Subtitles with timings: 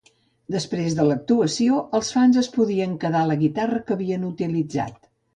[0.53, 4.97] Després de l'actuació, els fans es podien quedar la guitarra que havien utilitzat.